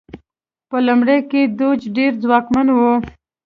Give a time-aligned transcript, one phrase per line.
[0.69, 2.79] په لومړیو کې دوج ډېر ځواکمن و.